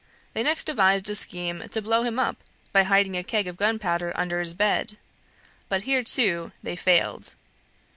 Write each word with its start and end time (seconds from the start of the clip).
They 0.33 0.41
next 0.41 0.63
devised 0.63 1.07
a 1.11 1.15
scheme 1.15 1.69
to 1.69 1.79
blow 1.79 2.01
him 2.01 2.17
up 2.17 2.37
by 2.73 2.81
hiding 2.81 3.15
a 3.15 3.21
keg 3.23 3.47
of 3.47 3.55
gunpowder 3.55 4.11
under 4.15 4.39
his 4.39 4.55
bed; 4.55 4.97
but 5.69 5.83
here, 5.83 6.01
too, 6.01 6.51
they 6.63 6.75
failed. 6.75 7.35